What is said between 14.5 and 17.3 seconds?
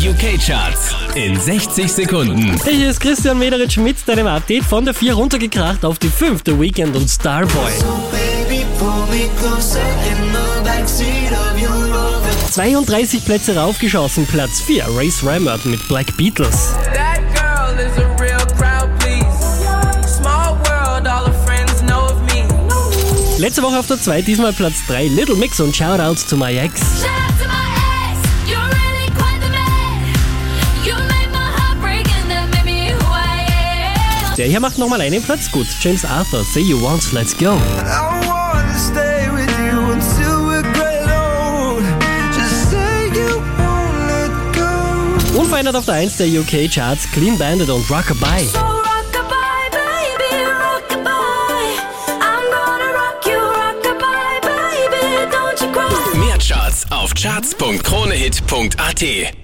4. Race Rammert mit Black Beatles. That